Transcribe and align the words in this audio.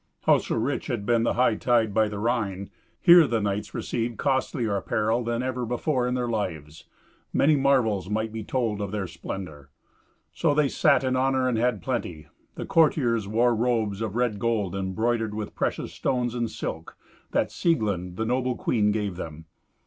Howso 0.25 0.55
rich 0.55 0.87
had 0.87 1.05
been 1.05 1.21
the 1.21 1.33
hightide 1.35 1.93
by 1.93 2.07
the 2.07 2.17
Rhine, 2.17 2.71
here 2.99 3.27
the 3.27 3.39
knights 3.39 3.75
received 3.75 4.17
costlier 4.17 4.75
apparel 4.75 5.23
than 5.23 5.43
ever 5.43 5.63
before 5.63 6.07
in 6.07 6.15
their 6.15 6.27
lives. 6.27 6.85
Many 7.31 7.55
marvels 7.55 8.09
might 8.09 8.31
be 8.31 8.43
told 8.43 8.81
of 8.81 8.89
their 8.91 9.05
splendour. 9.05 9.69
So 10.33 10.55
they 10.55 10.69
sat 10.69 11.03
in 11.03 11.15
honour 11.15 11.47
and 11.47 11.55
had 11.59 11.83
plenty. 11.83 12.25
The 12.55 12.65
courtiers 12.65 13.27
wore 13.27 13.53
robes 13.55 14.01
of 14.01 14.15
red 14.15 14.39
gold 14.39 14.73
embroidered 14.73 15.35
with 15.35 15.53
precious 15.53 15.93
stones 15.93 16.33
and 16.33 16.49
silk, 16.49 16.97
that 17.29 17.51
Sieglind, 17.51 18.15
the 18.15 18.25
noble 18.25 18.55
queen, 18.55 18.91
gave 18.91 19.17
them. 19.17 19.45